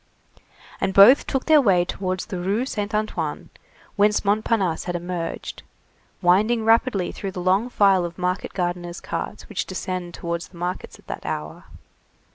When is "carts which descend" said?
8.99-10.15